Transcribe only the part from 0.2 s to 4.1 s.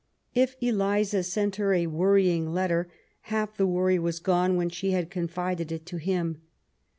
If Eliza sent her a worrying letter, half the worry